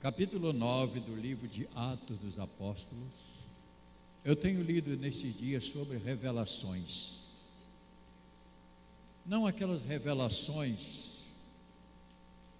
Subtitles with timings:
[0.00, 3.40] capítulo 9 do livro de Atos dos Apóstolos.
[4.24, 7.20] Eu tenho lido nesses dias sobre revelações.
[9.26, 11.18] Não aquelas revelações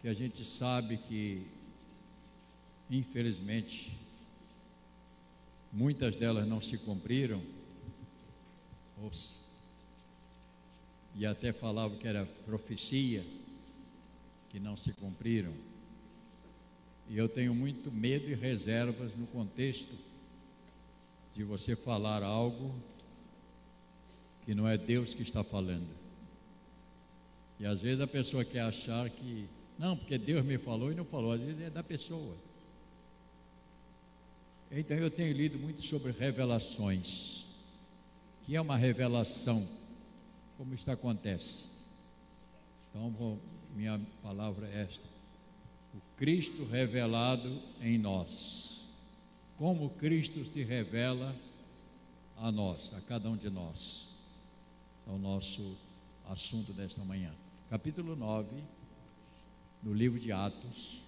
[0.03, 1.47] que a gente sabe que,
[2.91, 3.99] infelizmente,
[5.72, 7.43] muitas delas não se cumpriram,
[11.17, 13.25] e até falavam que era profecia,
[14.51, 15.70] que não se cumpriram.
[17.11, 19.98] E eu tenho muito medo e reservas no contexto
[21.34, 22.73] de você falar algo
[24.45, 25.88] que não é Deus que está falando.
[27.59, 31.05] E às vezes a pessoa quer achar que, não, porque Deus me falou e não
[31.05, 32.36] falou, às vezes é da pessoa.
[34.70, 37.45] Então eu tenho lido muito sobre revelações,
[38.47, 39.69] que é uma revelação,
[40.56, 41.70] como isto acontece.
[42.88, 43.36] Então,
[43.74, 45.09] minha palavra é esta
[46.20, 48.91] Cristo revelado em nós.
[49.56, 51.34] Como Cristo se revela
[52.36, 54.19] a nós, a cada um de nós.
[55.06, 55.78] É o nosso
[56.28, 57.34] assunto desta manhã.
[57.70, 58.62] Capítulo 9,
[59.83, 61.00] no livro de Atos.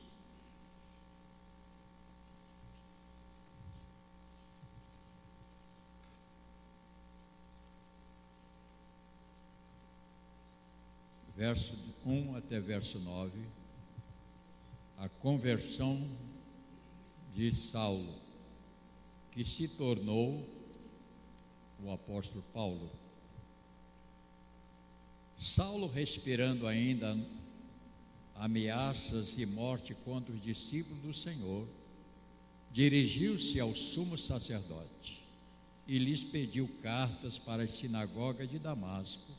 [11.37, 13.62] Verso 1 até verso 9
[15.03, 16.01] a conversão
[17.35, 18.15] de Saulo,
[19.33, 20.49] que se tornou
[21.83, 22.89] o apóstolo Paulo.
[25.37, 27.19] Saulo, respirando ainda
[28.37, 31.67] ameaças e morte contra os discípulos do Senhor,
[32.71, 35.25] dirigiu-se ao sumo sacerdote
[35.85, 39.33] e lhes pediu cartas para as sinagogas de Damasco,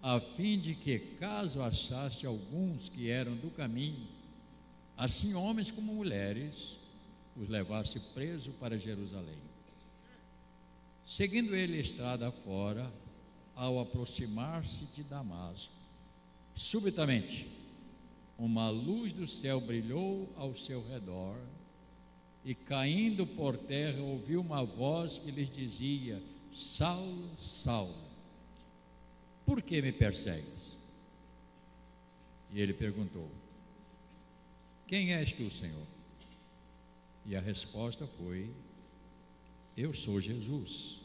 [0.00, 4.15] a fim de que, caso achasse alguns que eram do caminho,
[4.96, 6.76] assim homens como mulheres,
[7.36, 9.38] os levasse preso para Jerusalém.
[11.06, 12.90] Seguindo ele a estrada fora,
[13.54, 15.72] ao aproximar-se de Damasco,
[16.54, 17.48] subitamente
[18.38, 21.36] uma luz do céu brilhou ao seu redor,
[22.44, 26.22] e caindo por terra ouviu uma voz que lhes dizia:
[26.54, 27.94] Saulo, Saulo,
[29.44, 30.76] por que me persegues?
[32.52, 33.28] E ele perguntou:
[34.86, 35.86] quem és tu, Senhor?
[37.24, 38.50] E a resposta foi:
[39.76, 41.00] Eu sou Jesus,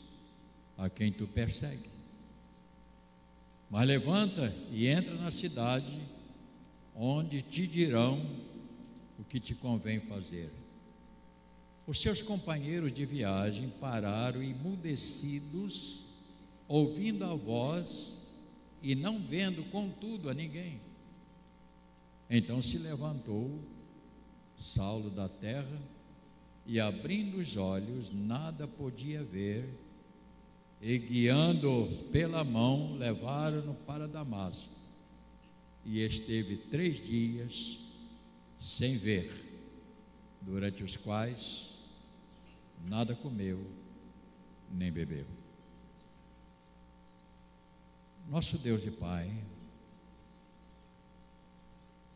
[0.77, 1.89] a quem tu persegue.
[3.69, 5.99] Mas levanta e entra na cidade,
[6.95, 8.23] onde te dirão
[9.17, 10.51] o que te convém fazer.
[11.87, 16.05] Os seus companheiros de viagem pararam emudecidos,
[16.67, 18.37] ouvindo a voz
[18.81, 20.79] e não vendo, contudo, a ninguém.
[22.29, 23.59] Então se levantou
[24.61, 25.81] Saulo da terra
[26.65, 29.67] e, abrindo os olhos, nada podia ver,
[30.81, 34.69] e guiando pela mão, levaram-no para Damasco.
[35.83, 37.79] E esteve três dias
[38.59, 39.31] sem ver,
[40.41, 41.71] durante os quais
[42.87, 43.65] nada comeu
[44.71, 45.25] nem bebeu.
[48.29, 49.29] Nosso Deus e Pai,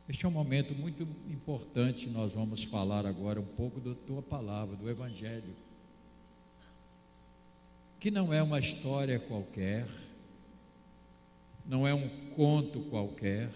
[0.07, 2.07] este é um momento muito importante.
[2.07, 5.55] Nós vamos falar agora um pouco da tua palavra, do Evangelho,
[7.99, 9.87] que não é uma história qualquer,
[11.65, 13.51] não é um conto qualquer.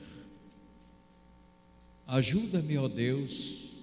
[2.08, 3.76] Ajuda-me, ó Deus,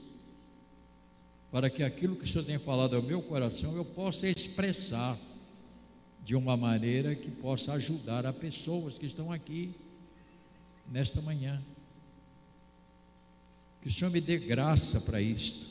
[1.53, 5.17] para que aquilo que o Senhor tem falado ao meu coração eu possa expressar
[6.25, 9.73] de uma maneira que possa ajudar a pessoas que estão aqui
[10.91, 11.63] nesta manhã.
[13.87, 15.65] Que o Senhor me dê graça para isto,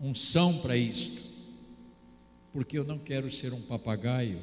[0.00, 1.28] unção para isto,
[2.52, 4.40] porque eu não quero ser um papagaio,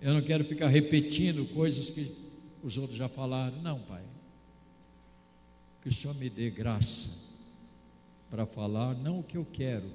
[0.00, 2.12] eu não quero ficar repetindo coisas que
[2.60, 3.62] os outros já falaram.
[3.62, 4.02] Não, Pai.
[5.80, 7.36] Que o Senhor me dê graça
[8.28, 9.92] para falar não o que eu quero,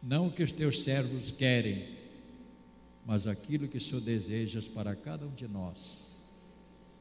[0.00, 1.88] não o que os teus servos querem,
[3.04, 6.08] mas aquilo que o Senhor deseja para cada um de nós,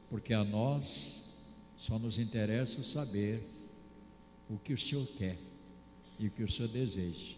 [0.09, 1.20] porque a nós
[1.81, 3.43] só nos interessa saber
[4.47, 5.35] o que o Senhor quer
[6.19, 7.33] e o que o Senhor deseja.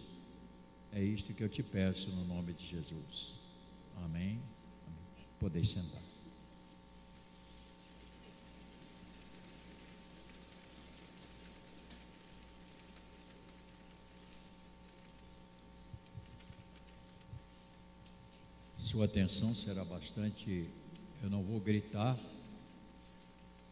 [0.92, 3.40] É isto que eu te peço no nome de Jesus.
[4.04, 4.42] Amém.
[4.86, 5.28] Amém.
[5.40, 6.02] Podeis sentar.
[18.78, 20.68] Sua atenção será bastante.
[21.24, 22.20] Eu não vou gritar,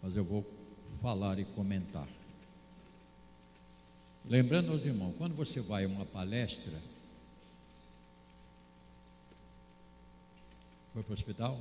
[0.01, 0.60] mas eu vou
[1.01, 2.07] falar e comentar.
[4.25, 6.80] Lembrando aos irmãos, quando você vai a uma palestra,
[10.94, 11.59] foi para o hospital?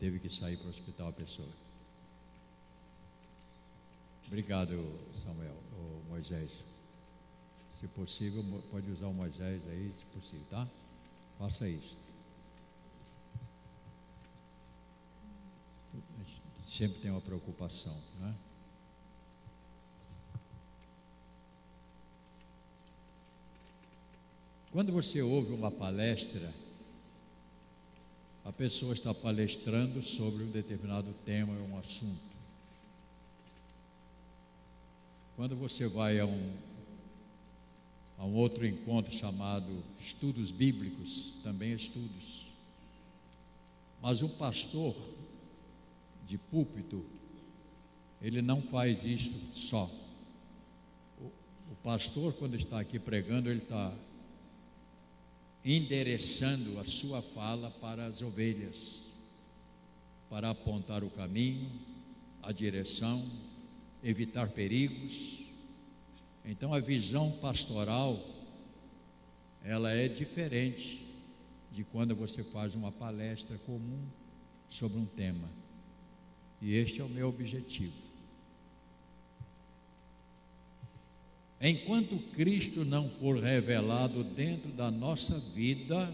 [0.00, 1.48] Teve que sair para o hospital a pessoa.
[4.26, 6.64] Obrigado, Samuel, ou Moisés.
[7.78, 10.66] Se possível, pode usar o Moisés aí, se possível, tá?
[11.38, 12.03] Faça isso.
[16.76, 18.34] Sempre tem uma preocupação, né?
[24.72, 26.52] Quando você ouve uma palestra,
[28.44, 32.34] a pessoa está palestrando sobre um determinado tema, um assunto.
[35.36, 36.56] Quando você vai a um,
[38.18, 39.70] a um outro encontro chamado
[40.00, 42.46] Estudos Bíblicos, também estudos.
[44.02, 44.92] Mas o pastor
[46.26, 47.04] de púlpito,
[48.20, 49.90] ele não faz isso só.
[51.20, 53.92] O, o pastor, quando está aqui pregando, ele está
[55.64, 59.04] endereçando a sua fala para as ovelhas,
[60.28, 61.70] para apontar o caminho,
[62.42, 63.24] a direção,
[64.02, 65.44] evitar perigos.
[66.44, 68.22] Então a visão pastoral
[69.62, 71.06] ela é diferente
[71.72, 74.04] de quando você faz uma palestra comum
[74.68, 75.48] sobre um tema.
[76.64, 77.92] E este é o meu objetivo.
[81.60, 86.10] Enquanto Cristo não for revelado dentro da nossa vida,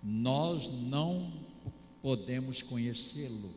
[0.00, 1.32] nós não
[2.00, 3.52] podemos conhecê-lo.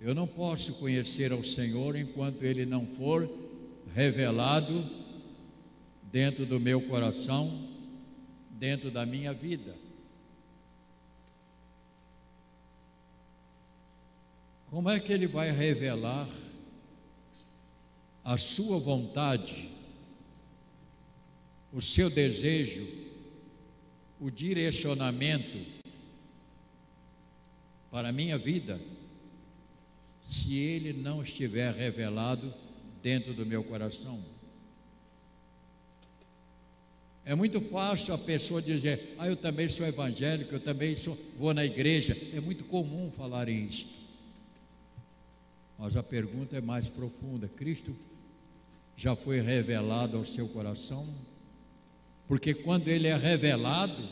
[0.00, 3.30] Eu não posso conhecer ao Senhor enquanto Ele não for
[3.94, 4.84] revelado
[6.10, 7.68] dentro do meu coração,
[8.50, 9.87] dentro da minha vida.
[14.70, 16.28] Como é que Ele vai revelar
[18.22, 19.70] a sua vontade,
[21.72, 22.86] o seu desejo,
[24.20, 25.58] o direcionamento
[27.90, 28.78] para a minha vida,
[30.22, 32.52] se ele não estiver revelado
[33.02, 34.22] dentro do meu coração.
[37.24, 41.54] É muito fácil a pessoa dizer: "Ah, eu também sou evangélico, eu também sou, vou
[41.54, 42.14] na igreja".
[42.34, 44.07] É muito comum falar isso.
[45.78, 47.46] Mas a pergunta é mais profunda.
[47.46, 47.94] Cristo
[48.96, 51.08] já foi revelado ao seu coração?
[52.26, 54.06] Porque quando ele é revelado,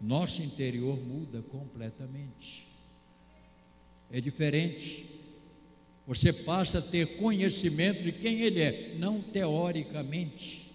[0.00, 2.68] nosso interior muda completamente.
[4.12, 5.06] É diferente.
[6.06, 10.72] Você passa a ter conhecimento de quem ele é, não teoricamente,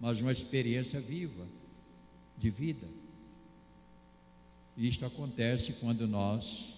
[0.00, 1.46] mas uma experiência viva,
[2.36, 2.86] de vida.
[4.76, 6.77] Isto acontece quando nós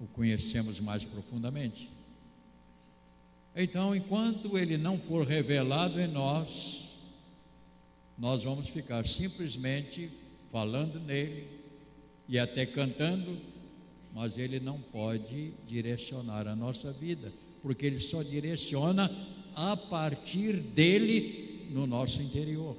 [0.00, 1.88] o conhecemos mais profundamente.
[3.54, 6.86] Então, enquanto ele não for revelado em nós,
[8.18, 10.10] nós vamos ficar simplesmente
[10.50, 11.46] falando nele
[12.28, 13.38] e até cantando,
[14.12, 17.32] mas ele não pode direcionar a nossa vida,
[17.62, 19.10] porque ele só direciona
[19.54, 22.76] a partir dele no nosso interior.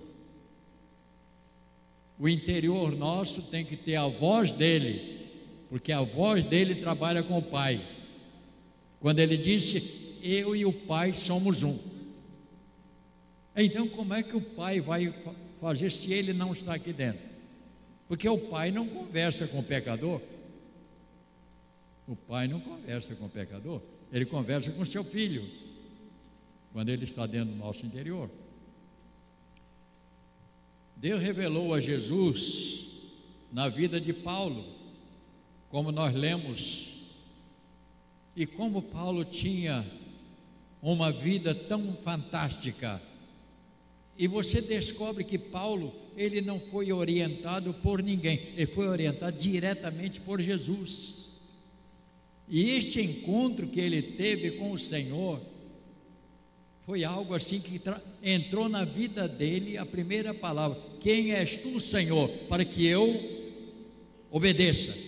[2.19, 5.16] O interior nosso tem que ter a voz dele,
[5.69, 7.81] porque a voz dele trabalha com o Pai.
[8.99, 11.77] Quando ele disse: eu e o Pai somos um.
[13.55, 15.13] Então, como é que o Pai vai
[15.59, 17.21] fazer se ele não está aqui dentro?
[18.07, 20.21] Porque o Pai não conversa com o pecador.
[22.07, 23.81] O Pai não conversa com o pecador,
[24.13, 25.45] ele conversa com seu filho,
[26.71, 28.29] quando ele está dentro do nosso interior.
[30.95, 32.95] Deus revelou a Jesus
[33.51, 34.63] na vida de Paulo,
[35.69, 36.97] como nós lemos,
[38.35, 39.85] e como Paulo tinha
[40.81, 43.01] uma vida tão fantástica.
[44.17, 50.19] E você descobre que Paulo, ele não foi orientado por ninguém, ele foi orientado diretamente
[50.21, 51.41] por Jesus.
[52.47, 55.41] E este encontro que ele teve com o Senhor
[56.85, 57.81] foi algo assim que
[58.23, 63.19] entrou na vida dele a primeira palavra: Quem és tu, Senhor, para que eu
[64.31, 65.06] obedeça?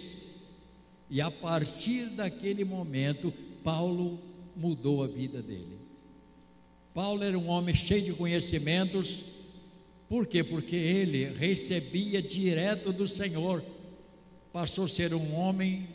[1.09, 4.19] E a partir daquele momento, Paulo
[4.55, 5.79] mudou a vida dele.
[6.93, 9.37] Paulo era um homem cheio de conhecimentos,
[10.07, 10.43] por quê?
[10.43, 13.63] Porque ele recebia direto do Senhor,
[14.51, 15.87] passou a ser um homem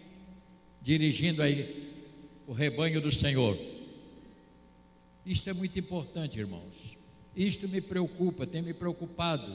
[0.80, 1.92] dirigindo aí
[2.46, 3.58] o rebanho do Senhor.
[5.26, 6.96] Isto é muito importante, irmãos.
[7.34, 9.52] Isto me preocupa, tem me preocupado.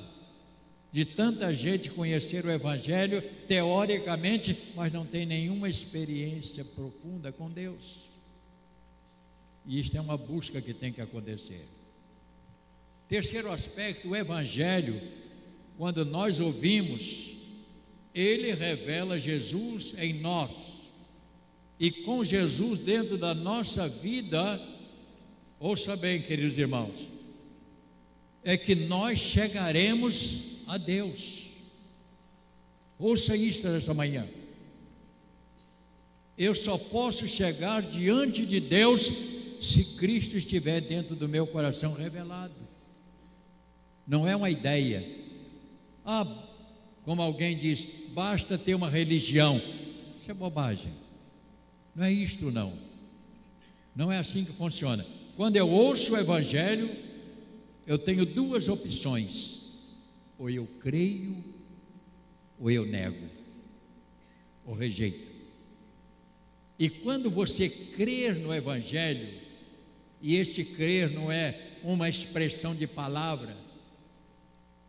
[0.92, 8.06] De tanta gente conhecer o Evangelho teoricamente, mas não tem nenhuma experiência profunda com Deus.
[9.66, 11.64] E isto é uma busca que tem que acontecer.
[13.08, 15.00] Terceiro aspecto, o Evangelho,
[15.78, 17.38] quando nós ouvimos,
[18.14, 20.52] ele revela Jesus em nós.
[21.80, 24.60] E com Jesus dentro da nossa vida,
[25.60, 27.08] ouça bem, queridos irmãos,
[28.44, 31.48] é que nós chegaremos a Deus.
[33.00, 34.28] Ouça isto nessa manhã.
[36.38, 39.02] Eu só posso chegar diante de Deus
[39.62, 42.54] se Cristo estiver dentro do meu coração revelado.
[44.06, 45.04] Não é uma ideia.
[46.06, 46.26] Ah,
[47.04, 49.60] como alguém diz, basta ter uma religião.
[50.18, 50.92] Isso é bobagem.
[51.96, 52.74] Não é isto não.
[53.96, 55.06] Não é assim que funciona.
[55.36, 56.90] Quando eu ouço o evangelho,
[57.88, 59.59] eu tenho duas opções:
[60.40, 61.44] ou eu creio,
[62.58, 63.30] ou eu nego,
[64.66, 65.30] ou rejeito.
[66.80, 69.38] E quando você crer no Evangelho,
[70.22, 73.56] e este crer não é uma expressão de palavra,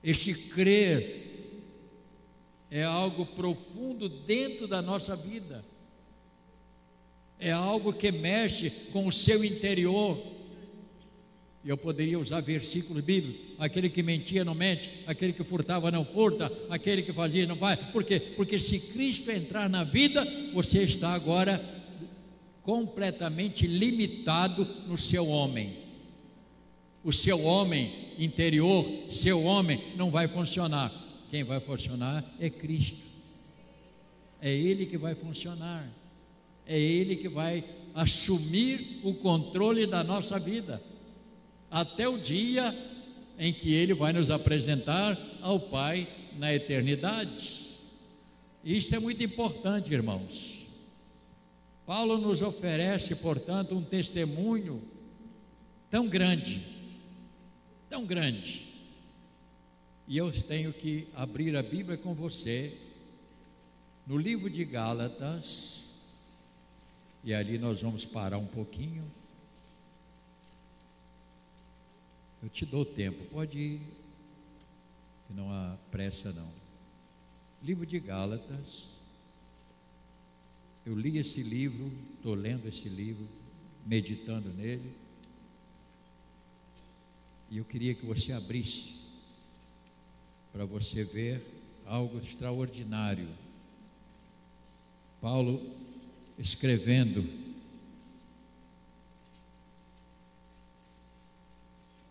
[0.02, 1.28] este crer
[2.70, 5.64] é algo profundo dentro da nossa vida,
[7.40, 10.39] é algo que mexe com o seu interior,
[11.64, 16.50] eu poderia usar versículos bíblicos: aquele que mentia não mente, aquele que furtava não furta,
[16.70, 17.78] aquele que fazia não faz.
[17.92, 18.18] Por quê?
[18.18, 21.62] Porque se Cristo entrar na vida, você está agora
[22.62, 25.76] completamente limitado no seu homem.
[27.02, 30.92] O seu homem interior, seu homem, não vai funcionar.
[31.30, 33.06] Quem vai funcionar é Cristo.
[34.40, 35.86] É Ele que vai funcionar.
[36.66, 37.64] É Ele que vai
[37.94, 40.80] assumir o controle da nossa vida
[41.70, 42.74] até o dia
[43.38, 47.70] em que ele vai nos apresentar ao Pai na eternidade.
[48.62, 50.66] Isto é muito importante, irmãos.
[51.86, 54.82] Paulo nos oferece, portanto, um testemunho
[55.90, 56.60] tão grande,
[57.88, 58.68] tão grande.
[60.06, 62.76] E eu tenho que abrir a Bíblia com você
[64.06, 65.84] no livro de Gálatas,
[67.22, 69.04] e ali nós vamos parar um pouquinho.
[72.42, 73.80] Eu te dou tempo, pode ir,
[75.26, 76.50] que não há pressa não.
[77.62, 78.88] Livro de Gálatas.
[80.86, 83.28] Eu li esse livro, estou lendo esse livro,
[83.86, 84.94] meditando nele.
[87.50, 89.00] E eu queria que você abrisse
[90.52, 91.44] para você ver
[91.84, 93.28] algo extraordinário.
[95.20, 95.60] Paulo
[96.38, 97.49] escrevendo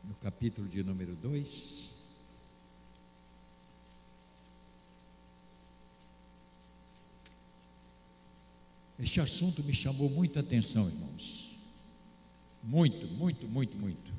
[0.10, 1.90] no capítulo de número 2.
[8.98, 11.56] Este assunto me chamou muita atenção, irmãos.
[12.64, 14.12] Muito, muito, muito, muito.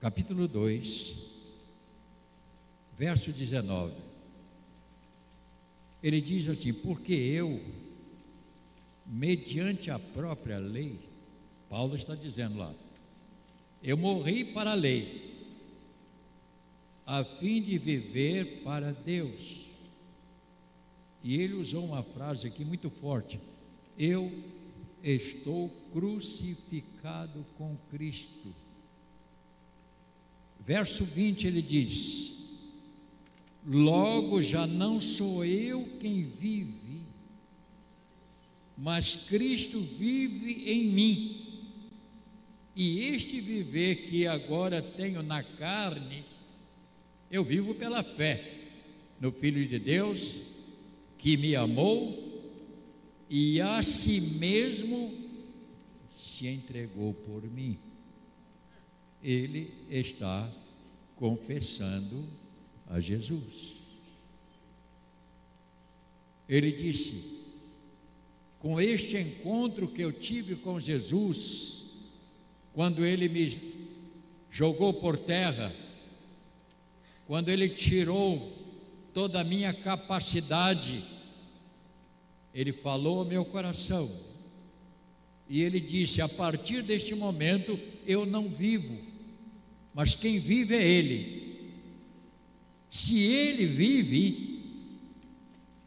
[0.00, 1.16] Capítulo 2,
[2.96, 3.94] verso 19.
[6.02, 7.83] Ele diz assim: Porque eu
[9.06, 10.98] mediante a própria lei,
[11.68, 12.74] Paulo está dizendo lá,
[13.82, 15.34] eu morri para a lei,
[17.06, 19.64] a fim de viver para Deus.
[21.22, 23.38] E ele usou uma frase aqui muito forte:
[23.98, 24.32] Eu
[25.02, 28.54] estou crucificado com Cristo.
[30.60, 32.58] Verso 20 ele diz:
[33.66, 36.83] Logo já não sou eu quem vive,
[38.76, 41.40] mas Cristo vive em mim.
[42.74, 46.24] E este viver que agora tenho na carne,
[47.30, 48.52] eu vivo pela fé
[49.20, 50.40] no Filho de Deus,
[51.16, 52.24] que me amou
[53.30, 55.14] e a si mesmo
[56.18, 57.78] se entregou por mim.
[59.22, 60.52] Ele está
[61.16, 62.28] confessando
[62.86, 63.74] a Jesus.
[66.48, 67.43] Ele disse:
[68.64, 71.90] com este encontro que eu tive com Jesus,
[72.72, 73.54] quando ele me
[74.50, 75.70] jogou por terra,
[77.26, 78.56] quando ele tirou
[79.12, 81.04] toda a minha capacidade,
[82.54, 84.10] ele falou ao meu coração.
[85.46, 88.98] E ele disse: A partir deste momento eu não vivo,
[89.92, 91.70] mas quem vive é Ele.
[92.90, 94.62] Se Ele vive,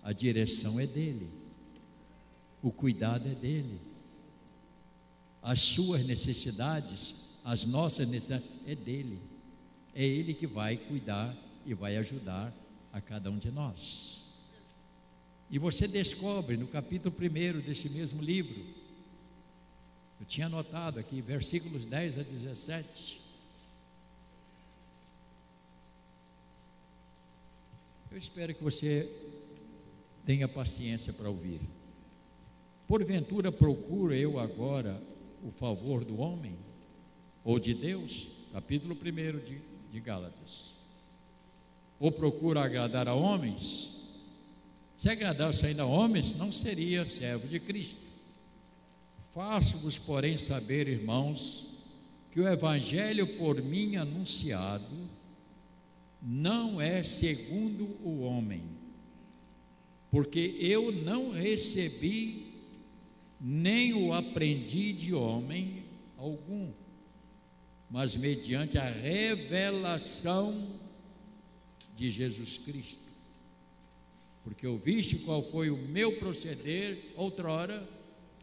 [0.04, 1.37] a direção é dele
[2.62, 3.80] o cuidado é dele.
[5.42, 9.22] As suas necessidades, as nossas necessidades, é dele.
[9.94, 11.36] É ele que vai cuidar
[11.66, 12.54] e vai ajudar
[12.92, 14.26] a cada um de nós.
[15.50, 18.62] E você descobre no capítulo 1 desse mesmo livro,
[20.20, 23.22] eu tinha anotado aqui, versículos 10 a 17.
[28.12, 29.08] Eu espero que você
[30.26, 31.62] tenha paciência para ouvir.
[32.88, 35.02] Porventura procuro eu agora
[35.44, 36.56] o favor do homem
[37.44, 38.30] ou de Deus?
[38.54, 40.72] Capítulo 1 de, de Gálatas.
[42.00, 43.98] Ou procuro agradar a homens?
[44.98, 48.08] Se agradasse ainda a homens, não seria servo de Cristo.
[49.32, 51.68] Faço-vos, porém, saber, irmãos,
[52.32, 54.96] que o evangelho por mim anunciado
[56.22, 58.64] não é segundo o homem,
[60.10, 62.47] porque eu não recebi
[63.40, 65.84] nem o aprendi de homem
[66.18, 66.72] algum,
[67.90, 70.68] mas mediante a revelação
[71.96, 73.08] de Jesus Cristo.
[74.44, 77.88] Porque ouviste qual foi o meu proceder outrora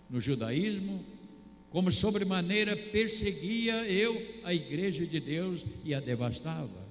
[0.08, 1.04] no judaísmo,
[1.70, 6.84] como sobremaneira perseguia eu a igreja de Deus e a devastava.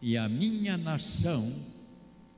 [0.00, 1.54] E a minha nação,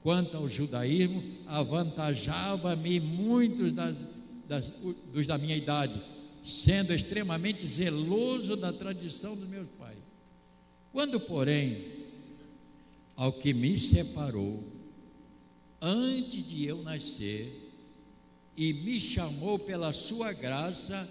[0.03, 3.97] quanto ao judaísmo, avantajava-me muitos das,
[4.49, 4.71] das,
[5.13, 6.01] dos da minha idade,
[6.45, 9.99] sendo extremamente zeloso da tradição dos meus pais.
[10.93, 11.87] Quando, porém,
[13.17, 14.63] ao que me separou,
[15.81, 17.61] antes de eu nascer,
[18.57, 21.09] e me chamou pela sua graça,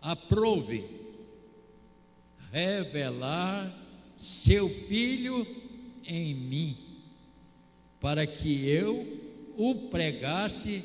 [0.00, 0.84] aprove
[2.50, 3.74] revelar
[4.18, 5.46] seu filho
[6.04, 6.76] em mim,
[8.00, 9.20] para que eu
[9.56, 10.84] o pregasse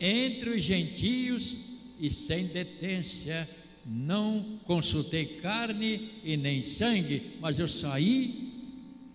[0.00, 1.56] entre os gentios
[1.98, 3.48] e sem detência.
[3.84, 8.52] Não consultei carne e nem sangue, mas eu saí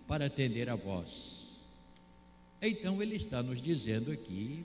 [0.07, 1.43] para atender a vós.
[2.61, 4.63] Então ele está nos dizendo aqui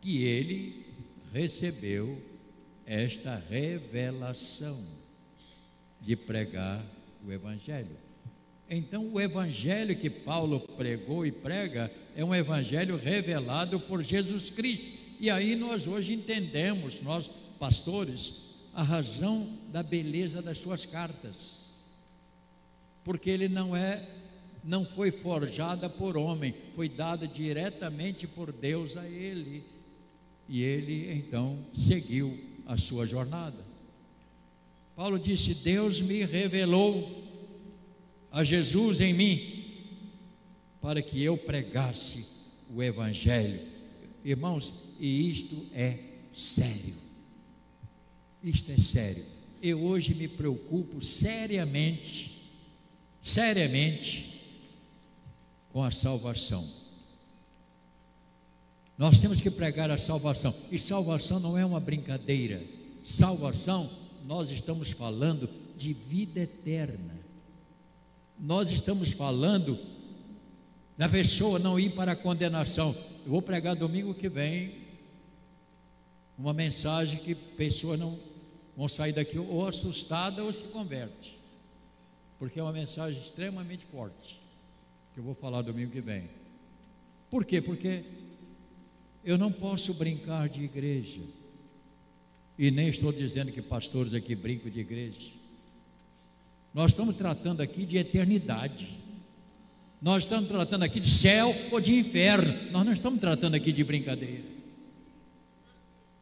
[0.00, 0.86] que ele
[1.32, 2.20] recebeu
[2.86, 4.78] esta revelação
[6.00, 6.84] de pregar
[7.26, 7.96] o Evangelho.
[8.68, 14.99] Então, o Evangelho que Paulo pregou e prega é um Evangelho revelado por Jesus Cristo.
[15.20, 17.28] E aí nós hoje entendemos, nós
[17.58, 21.74] pastores, a razão da beleza das suas cartas.
[23.04, 24.02] Porque ele não é
[24.64, 29.64] não foi forjada por homem, foi dada diretamente por Deus a ele
[30.48, 33.62] e ele então seguiu a sua jornada.
[34.96, 37.24] Paulo disse: Deus me revelou
[38.32, 39.64] a Jesus em mim,
[40.80, 42.26] para que eu pregasse
[42.74, 43.69] o Evangelho.
[44.24, 45.98] Irmãos, e isto é
[46.34, 46.94] sério.
[48.42, 49.24] Isto é sério.
[49.62, 52.50] Eu hoje me preocupo seriamente,
[53.20, 54.40] seriamente,
[55.72, 56.80] com a salvação
[59.00, 60.54] nós temos que pregar a salvação.
[60.70, 62.62] E salvação não é uma brincadeira.
[63.02, 63.88] Salvação,
[64.26, 67.18] nós estamos falando de vida eterna.
[68.38, 69.78] Nós estamos falando
[70.98, 72.94] da pessoa não ir para a condenação.
[73.24, 74.74] Eu vou pregar domingo que vem
[76.38, 78.18] uma mensagem que pessoas não
[78.76, 81.38] vão sair daqui ou assustada ou se converte.
[82.38, 84.40] Porque é uma mensagem extremamente forte
[85.12, 86.30] que eu vou falar domingo que vem.
[87.30, 87.60] Por quê?
[87.60, 88.04] Porque
[89.22, 91.20] eu não posso brincar de igreja.
[92.58, 95.30] E nem estou dizendo que pastores aqui brincam de igreja.
[96.72, 98.96] Nós estamos tratando aqui de eternidade.
[100.00, 102.70] Nós estamos tratando aqui de céu ou de inferno.
[102.70, 104.44] Nós não estamos tratando aqui de brincadeira.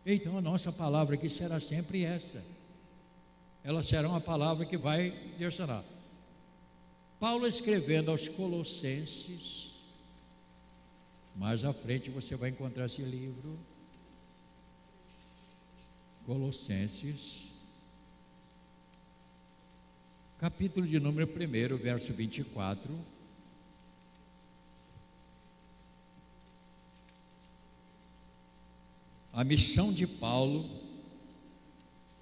[0.05, 2.43] Então a nossa palavra aqui será sempre essa.
[3.63, 5.85] Ela será uma palavra que vai direcionar.
[7.21, 9.75] Paulo escrevendo aos Colossenses,
[11.37, 13.59] mais à frente você vai encontrar esse livro,
[16.25, 17.49] Colossenses,
[20.39, 23.18] capítulo de número 1, verso 24.
[29.39, 30.69] A missão de Paulo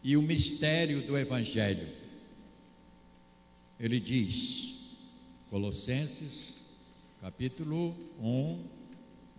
[0.02, 1.88] e o mistério do Evangelho.
[3.80, 4.98] Ele diz,
[5.48, 6.56] Colossenses,
[7.22, 8.62] capítulo 1,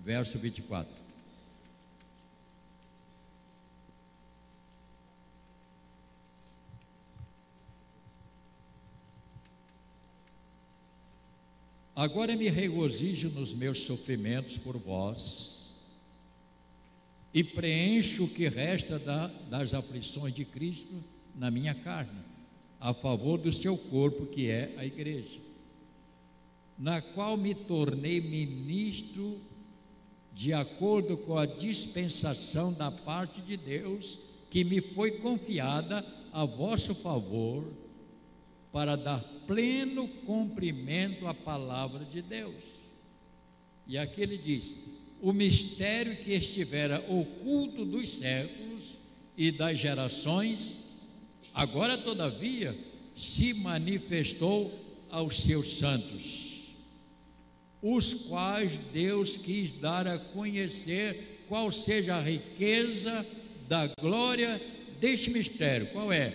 [0.04, 0.92] verso 24.
[11.96, 15.57] Agora me regozijo nos meus sofrimentos por vós
[17.34, 21.04] e preencho o que resta da, das aflições de Cristo
[21.36, 22.20] na minha carne,
[22.80, 25.40] a favor do seu corpo, que é a igreja,
[26.78, 29.40] na qual me tornei ministro
[30.34, 36.94] de acordo com a dispensação da parte de Deus que me foi confiada a vosso
[36.94, 37.66] favor
[38.72, 42.63] para dar pleno cumprimento à palavra de Deus.
[43.88, 48.97] E aqui ele diz: o mistério que estivera oculto dos séculos
[49.36, 50.89] e das gerações,
[51.53, 52.77] agora todavia
[53.15, 54.71] se manifestou
[55.10, 56.75] aos seus santos,
[57.82, 63.25] os quais Deus quis dar a conhecer qual seja a riqueza
[63.67, 64.62] da glória
[64.99, 65.88] deste mistério.
[65.88, 66.34] Qual é?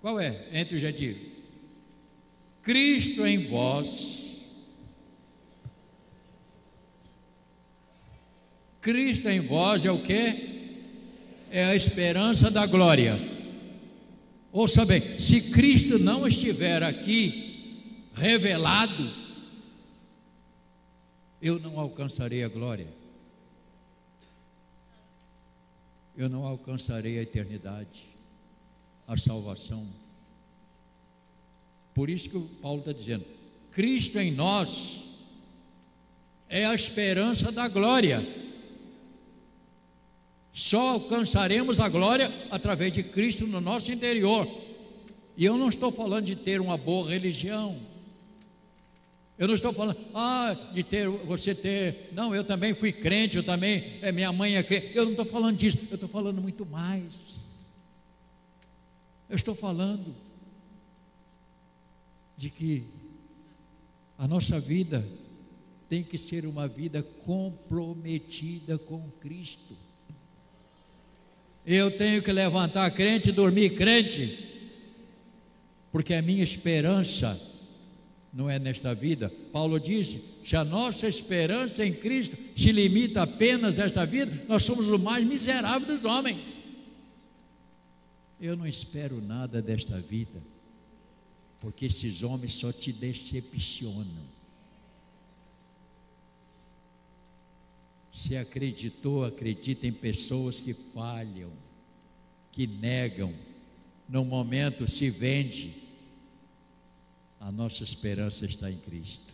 [0.00, 1.16] Qual é entre os gentios?
[2.62, 4.21] Cristo em vós.
[8.82, 10.50] Cristo em vós é o que?
[11.50, 13.18] É a esperança da glória.
[14.50, 19.10] Ouça bem, se Cristo não estiver aqui revelado,
[21.40, 22.88] eu não alcançarei a glória.
[26.16, 28.12] Eu não alcançarei a eternidade
[29.06, 29.86] a salvação.
[31.94, 33.24] Por isso que o Paulo está dizendo:
[33.70, 35.20] Cristo em nós
[36.48, 38.41] é a esperança da glória.
[40.52, 44.46] Só alcançaremos a glória através de Cristo no nosso interior.
[45.36, 47.78] E eu não estou falando de ter uma boa religião.
[49.38, 53.42] Eu não estou falando, ah, de ter, você ter, não, eu também fui crente, eu
[53.42, 54.92] também, é, minha mãe é crente.
[54.94, 57.14] Eu não estou falando disso, eu estou falando muito mais.
[59.28, 60.14] Eu estou falando
[62.36, 62.86] de que
[64.18, 65.08] a nossa vida
[65.88, 69.74] tem que ser uma vida comprometida com Cristo.
[71.64, 74.38] Eu tenho que levantar crente e dormir crente,
[75.92, 77.40] porque a minha esperança
[78.32, 79.32] não é nesta vida.
[79.52, 84.64] Paulo disse: se a nossa esperança em Cristo se limita apenas a esta vida, nós
[84.64, 86.40] somos o mais miserável dos homens.
[88.40, 90.42] Eu não espero nada desta vida,
[91.60, 94.41] porque esses homens só te decepcionam.
[98.12, 101.50] Se acreditou, acredita em pessoas que falham,
[102.52, 103.32] que negam,
[104.06, 105.74] no momento se vende.
[107.40, 109.32] A nossa esperança está em Cristo.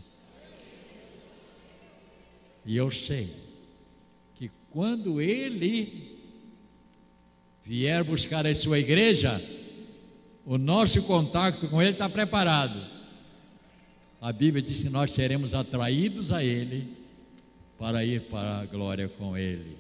[2.65, 3.35] E eu sei
[4.37, 6.17] que quando Ele
[7.65, 9.43] vier buscar a sua igreja,
[10.47, 12.81] o nosso contato com Ele está preparado.
[14.21, 16.97] A Bíblia diz que nós seremos atraídos a Ele
[17.79, 19.79] para ir para a glória com Ele.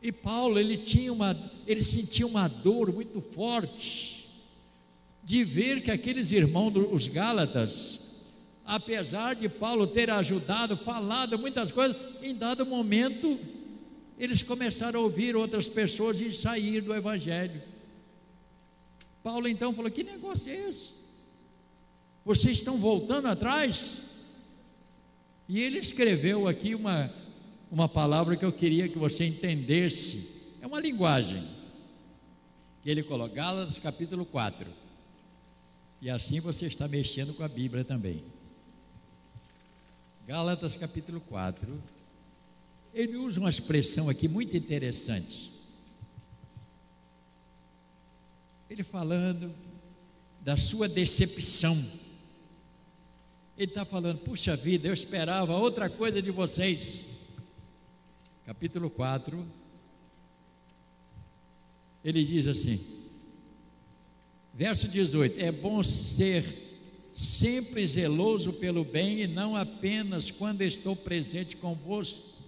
[0.00, 1.36] E Paulo, ele tinha uma,
[1.66, 4.28] ele sentia uma dor muito forte
[5.24, 8.22] de ver que aqueles irmãos, os Gálatas,
[8.64, 13.38] apesar de Paulo ter ajudado, falado muitas coisas, em dado momento
[14.18, 17.62] eles começaram a ouvir outras pessoas e sair do Evangelho.
[19.22, 20.90] Paulo então falou: Que negócio é esse?
[22.24, 24.07] Vocês estão voltando atrás?
[25.48, 27.12] E ele escreveu aqui uma,
[27.70, 30.56] uma palavra que eu queria que você entendesse.
[30.60, 31.46] É uma linguagem.
[32.82, 34.68] Que ele coloca, Gálatas capítulo 4.
[36.00, 38.22] E assim você está mexendo com a Bíblia também.
[40.26, 41.98] Gálatas capítulo 4
[42.92, 45.52] ele usa uma expressão aqui muito interessante.
[48.68, 49.54] Ele falando
[50.40, 51.76] da sua decepção.
[53.58, 57.26] Ele está falando, puxa vida, eu esperava outra coisa de vocês.
[58.46, 59.44] Capítulo 4,
[62.02, 62.80] ele diz assim,
[64.54, 66.44] verso 18: É bom ser
[67.12, 72.38] sempre zeloso pelo bem e não apenas quando estou presente convosco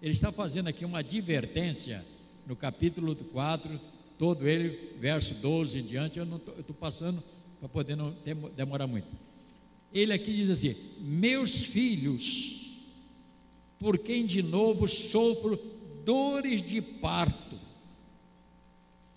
[0.00, 2.04] ele está fazendo aqui uma advertência
[2.46, 3.80] no capítulo 4,
[4.18, 6.18] todo ele, verso 12 em diante.
[6.18, 6.24] Eu
[6.58, 7.22] estou passando
[7.58, 8.14] para poder não
[8.54, 9.08] demorar muito.
[9.96, 12.76] Ele aqui diz assim: Meus filhos,
[13.78, 15.58] por quem de novo sofro
[16.04, 17.58] dores de parto,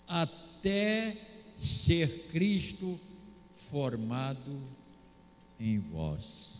[0.06, 1.16] até
[1.58, 2.98] ser Cristo
[3.54, 4.60] formado
[5.58, 6.50] em vós.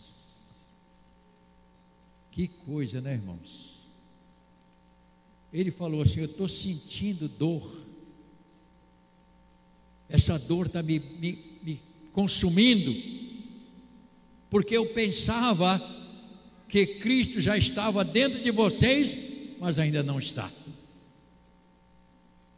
[2.31, 3.71] Que coisa, né, irmãos?
[5.51, 7.81] ele falou assim: Eu estou sentindo dor.
[10.07, 11.81] Essa dor está me, me, me
[12.11, 12.93] consumindo,
[14.51, 15.81] porque eu pensava
[16.67, 19.15] que Cristo já estava dentro de vocês,
[19.57, 20.51] mas ainda não está.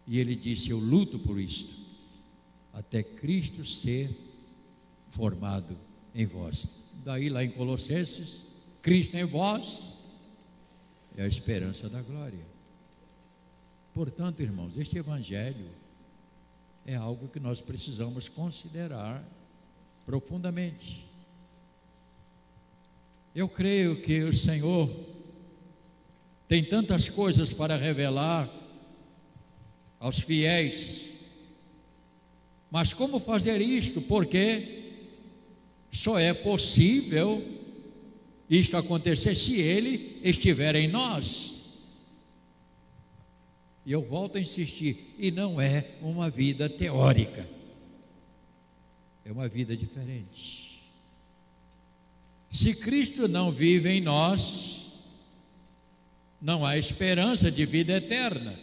[0.07, 1.83] E ele disse: Eu luto por isto.
[2.73, 4.09] até Cristo ser
[5.09, 5.77] formado
[6.15, 6.81] em vós.
[7.05, 8.47] Daí lá em Colossenses,
[8.81, 9.83] Cristo em vós
[11.15, 12.45] é a esperança da glória.
[13.93, 15.69] Portanto, irmãos, este evangelho
[16.87, 19.23] é algo que nós precisamos considerar
[20.07, 21.12] profundamente.
[23.35, 24.89] Eu creio que o Senhor
[26.47, 28.47] tem tantas coisas para revelar
[29.99, 31.09] aos fiéis,
[32.69, 34.01] mas como fazer isto?
[34.01, 34.83] Porque
[35.91, 37.43] só é possível
[38.49, 41.53] isto acontecer se Ele estiver em nós.
[43.85, 47.49] E eu volto a insistir, e não é uma vida teórica,
[49.25, 50.72] é uma vida diferente.
[52.53, 54.91] Se Cristo não vive em nós,
[56.39, 58.53] não há esperança de vida eterna.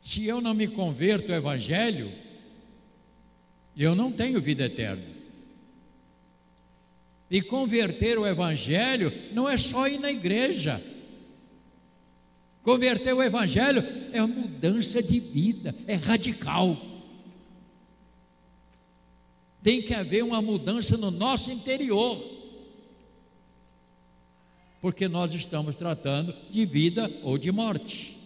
[0.00, 2.10] Se eu não me converto ao Evangelho,
[3.76, 5.04] eu não tenho vida eterna.
[7.30, 10.82] E converter o Evangelho não é só ir na igreja.
[12.62, 16.87] Converter o Evangelho é mudança de vida, é radical.
[19.62, 22.22] Tem que haver uma mudança no nosso interior,
[24.80, 28.16] porque nós estamos tratando de vida ou de morte.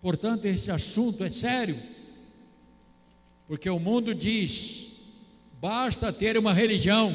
[0.00, 1.78] Portanto, esse assunto é sério,
[3.46, 5.00] porque o mundo diz:
[5.60, 7.14] basta ter uma religião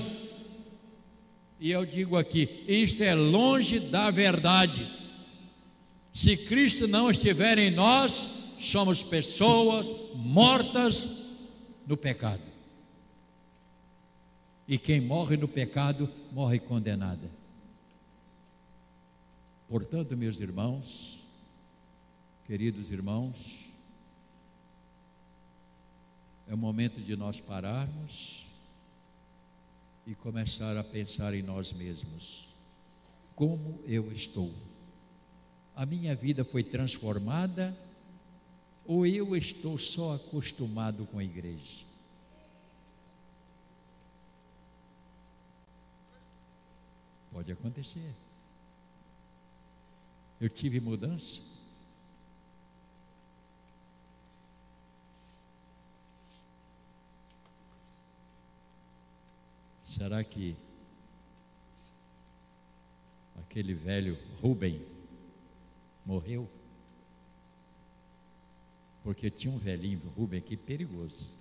[1.60, 4.88] e eu digo aqui: isto é longe da verdade.
[6.14, 11.38] Se Cristo não estiver em nós, somos pessoas mortas
[11.86, 12.42] no pecado.
[14.70, 17.28] E quem morre no pecado, morre condenada.
[19.68, 21.26] Portanto, meus irmãos,
[22.46, 23.66] queridos irmãos,
[26.48, 28.46] é o momento de nós pararmos
[30.06, 32.48] e começar a pensar em nós mesmos.
[33.34, 34.54] Como eu estou?
[35.76, 37.76] A minha vida foi transformada
[38.86, 41.89] ou eu estou só acostumado com a igreja?
[47.32, 48.14] Pode acontecer.
[50.40, 51.42] Eu tive mudança.
[59.86, 60.56] Será que
[63.38, 64.86] aquele velho Rubem
[66.06, 66.50] morreu?
[69.04, 71.38] Porque tinha um velhinho Rubem aqui perigoso.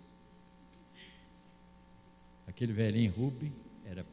[2.46, 3.53] Aquele velhinho Rubem
[3.85, 4.05] era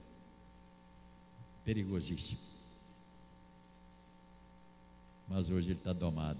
[1.65, 2.39] perigosíssimo.
[5.27, 6.39] Mas hoje ele está domado.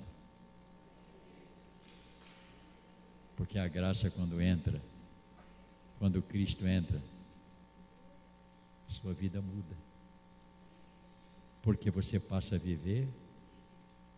[3.35, 4.81] Porque a graça, quando entra,
[5.99, 7.01] quando Cristo entra,
[8.87, 9.75] sua vida muda.
[11.61, 13.07] Porque você passa a viver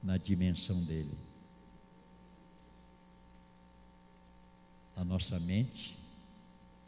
[0.03, 1.17] na dimensão dele.
[4.95, 5.97] A nossa mente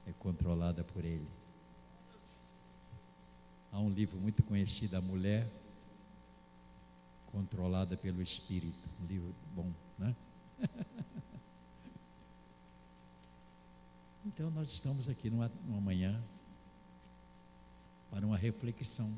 [0.08, 1.39] é controlada por ele.
[3.72, 5.48] Há um livro muito conhecido, A Mulher
[7.28, 8.90] Controlada pelo Espírito.
[9.02, 10.16] Um livro bom, né?
[14.26, 16.20] então nós estamos aqui numa, numa manhã
[18.10, 19.16] para uma reflexão.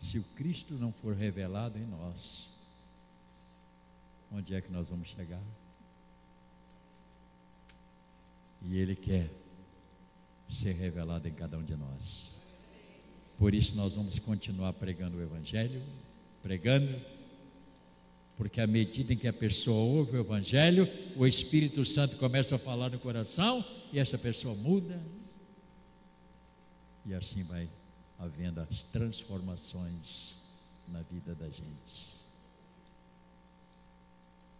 [0.00, 2.50] Se o Cristo não for revelado em nós,
[4.30, 5.42] onde é que nós vamos chegar?
[8.62, 9.41] E Ele quer
[10.54, 12.36] ser revelado em cada um de nós.
[13.38, 15.82] Por isso nós vamos continuar pregando o Evangelho,
[16.42, 17.00] pregando,
[18.36, 22.58] porque à medida em que a pessoa ouve o Evangelho, o Espírito Santo começa a
[22.58, 25.00] falar no coração e essa pessoa muda,
[27.04, 27.68] e assim vai
[28.18, 32.12] havendo as transformações na vida da gente.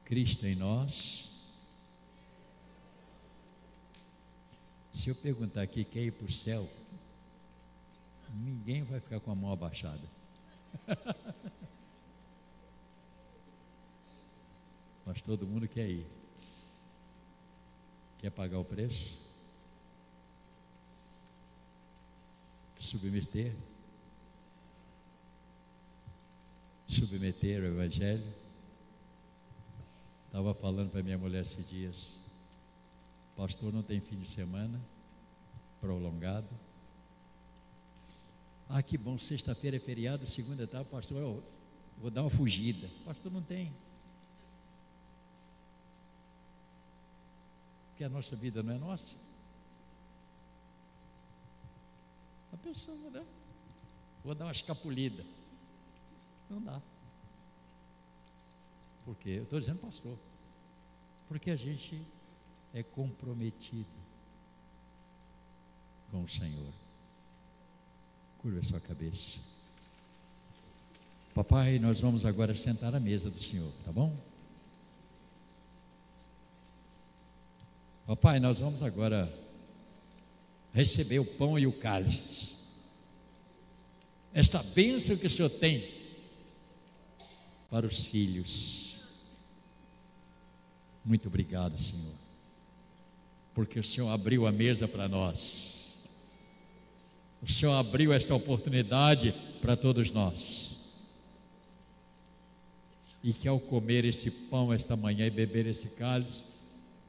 [0.04, 1.31] Cristo em nós.
[4.92, 6.68] Se eu perguntar aqui quer ir para o céu,
[8.34, 10.02] ninguém vai ficar com a mão abaixada.
[15.04, 16.06] Mas todo mundo quer ir.
[18.18, 19.22] Quer pagar o preço?
[22.82, 23.54] submeter,
[26.86, 28.34] submeter o Evangelho.
[30.26, 32.18] Estava falando para minha mulher esses dias,
[33.42, 34.80] pastor não tem fim de semana
[35.80, 36.48] prolongado.
[38.68, 41.42] Ah, que bom, sexta-feira é feriado, segunda etapa, pastor,
[41.98, 42.88] Vou dar uma fugida.
[43.04, 43.72] Pastor, não tem.
[47.88, 49.16] Porque a nossa vida não é nossa.
[52.52, 53.26] A pessoa, né?
[54.24, 55.24] Vou dar uma escapulida.
[56.48, 56.80] Não dá.
[59.04, 59.30] Por quê?
[59.30, 60.16] Eu estou dizendo, pastor.
[61.28, 62.00] Porque a gente
[62.74, 63.86] é comprometido
[66.10, 66.72] com o Senhor.
[68.38, 69.38] Curva a sua cabeça.
[71.34, 74.14] Papai, nós vamos agora sentar à mesa do Senhor, tá bom?
[78.06, 79.32] Papai, nós vamos agora
[80.74, 82.52] receber o pão e o cálice.
[84.34, 86.02] Esta bênção que o Senhor tem
[87.70, 89.00] para os filhos.
[91.04, 92.14] Muito obrigado, Senhor,
[93.54, 95.94] porque o Senhor abriu a mesa para nós.
[97.42, 100.76] O Senhor abriu esta oportunidade para todos nós.
[103.22, 106.44] E que ao comer esse pão esta manhã e beber esse cálice,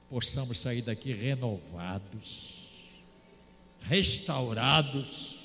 [0.10, 2.92] possamos sair daqui renovados,
[3.82, 5.44] restaurados,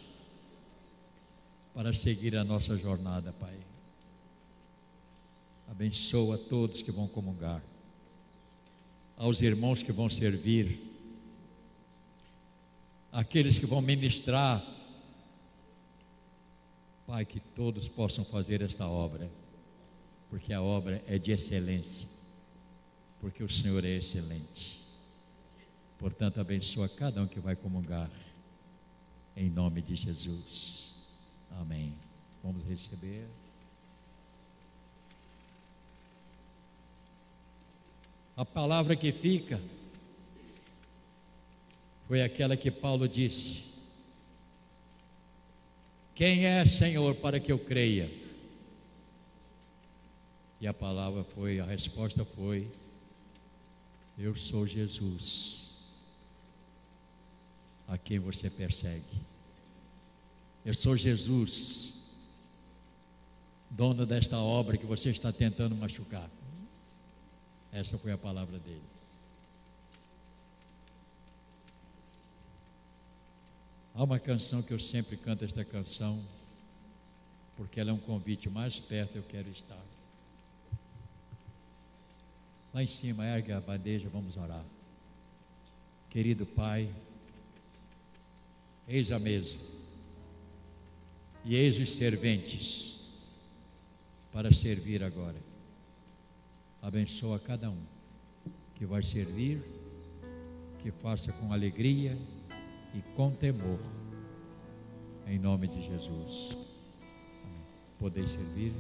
[1.74, 3.54] para seguir a nossa jornada, Pai.
[5.70, 7.62] Abençoa todos que vão comungar,
[9.16, 10.87] aos irmãos que vão servir,
[13.12, 14.64] aqueles que vão ministrar.
[17.06, 19.30] Pai, que todos possam fazer esta obra,
[20.28, 22.08] porque a obra é de excelência,
[23.20, 24.78] porque o Senhor é excelente.
[25.98, 28.10] Portanto, abençoa cada um que vai comungar,
[29.34, 30.96] em nome de Jesus.
[31.58, 31.94] Amém.
[32.42, 33.26] Vamos receber.
[38.36, 39.60] A palavra que fica
[42.08, 43.64] foi aquela que Paulo disse:
[46.14, 48.10] Quem é Senhor para que eu creia?
[50.58, 52.66] E a palavra foi, a resposta foi:
[54.18, 55.76] Eu sou Jesus,
[57.86, 59.28] a quem você persegue.
[60.64, 62.16] Eu sou Jesus,
[63.68, 66.28] dono desta obra que você está tentando machucar.
[67.70, 68.97] Essa foi a palavra dele.
[73.98, 76.22] Há uma canção que eu sempre canto esta canção,
[77.56, 79.84] porque ela é um convite mais perto eu quero estar.
[82.72, 84.64] Lá em cima, ergue a bandeja, vamos orar.
[86.10, 86.88] Querido Pai,
[88.86, 89.58] eis a mesa
[91.44, 93.18] e eis os serventes
[94.32, 95.42] para servir agora.
[96.80, 97.82] Abençoa cada um
[98.76, 99.60] que vai servir,
[100.84, 102.16] que faça com alegria
[102.94, 103.78] e com temor,
[105.26, 106.56] em nome de Jesus.
[107.98, 108.72] Poder servir.